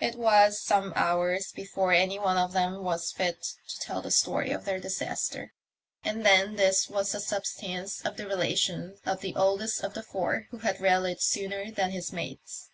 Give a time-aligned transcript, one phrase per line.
[0.00, 4.50] It was some hours before any one of them was fit to tell the story
[4.50, 5.52] of their disaster,
[6.02, 10.48] and then this was the substance of the relation of the oldest of the four,
[10.50, 12.70] who had rallied sooner than his mates.